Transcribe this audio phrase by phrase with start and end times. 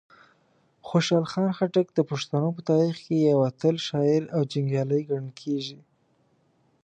[0.87, 1.25] خوشحال
[1.57, 5.79] خټک د پښتنو په تاریخ کې یو اتل شاعر او جنګیالی ګڼل کیږي.